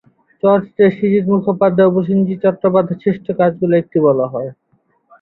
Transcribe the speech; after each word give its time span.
চলচ্চিত্রটিকে 0.43 0.95
সৃজিত 0.97 1.25
মুখোপাধ্যায় 1.31 1.87
ও 1.87 1.95
প্রসেনজিৎ 1.95 2.39
চট্টোপাধ্যায়ের 2.43 3.01
শ্রেষ্ঠ 3.03 3.25
কাজগুলোর 3.39 3.81
একটি 3.81 3.97
বলা 4.05 4.25
হয়ে 4.27 4.49
থাকে। 4.49 4.61